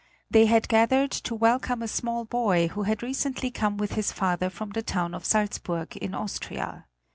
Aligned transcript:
They 0.31 0.47
had 0.47 0.67
gathered 0.67 1.11
to 1.11 1.35
welcome 1.35 1.83
a 1.83 1.87
small 1.87 2.25
boy 2.25 2.69
who 2.69 2.81
had 2.81 3.03
recently 3.03 3.51
come 3.51 3.77
with 3.77 3.91
his 3.93 4.11
father 4.11 4.49
from 4.49 4.71
the 4.71 4.81
town 4.81 5.13
of 5.13 5.25
Salzburg 5.25 5.95
in 5.95 6.15
Austria. 6.15 6.87